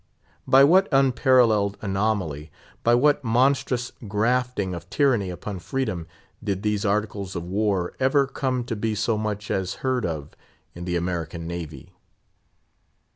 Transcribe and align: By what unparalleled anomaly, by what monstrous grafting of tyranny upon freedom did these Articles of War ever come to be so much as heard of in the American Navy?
By 0.47 0.63
what 0.63 0.87
unparalleled 0.91 1.77
anomaly, 1.79 2.49
by 2.81 2.95
what 2.95 3.23
monstrous 3.23 3.91
grafting 4.07 4.73
of 4.73 4.89
tyranny 4.89 5.29
upon 5.29 5.59
freedom 5.59 6.07
did 6.43 6.63
these 6.63 6.83
Articles 6.83 7.35
of 7.35 7.43
War 7.43 7.93
ever 7.99 8.25
come 8.25 8.63
to 8.63 8.75
be 8.75 8.95
so 8.95 9.15
much 9.15 9.51
as 9.51 9.75
heard 9.85 10.03
of 10.03 10.31
in 10.73 10.85
the 10.85 10.95
American 10.95 11.45
Navy? 11.45 11.91